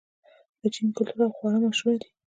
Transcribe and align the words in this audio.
د 0.61 0.61
چین 0.75 0.87
کلتور 0.97 1.21
او 1.27 1.33
خواړه 1.37 1.59
مشهور 1.65 1.95
دي. 2.01 2.09